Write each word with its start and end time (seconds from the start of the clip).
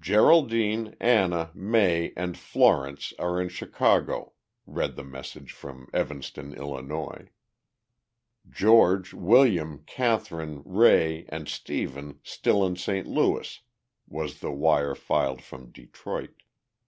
"Geraldine, 0.00 0.96
Anna, 0.98 1.50
May, 1.52 2.14
and 2.16 2.38
Florence 2.38 3.12
are 3.18 3.38
in 3.38 3.50
Chicago," 3.50 4.32
read 4.64 4.96
the 4.96 5.04
message 5.04 5.52
from 5.52 5.90
Evanston, 5.92 6.54
Illinois. 6.54 7.28
"George, 8.48 9.12
William, 9.12 9.82
Katherine, 9.84 10.62
Ray, 10.64 11.26
and 11.28 11.50
Stephen 11.50 12.18
still 12.22 12.64
in 12.66 12.76
St. 12.76 13.06
Louis," 13.06 13.60
was 14.08 14.40
the 14.40 14.52
wire 14.52 14.94
filed 14.94 15.42
from 15.42 15.70
Detroit. 15.70 16.40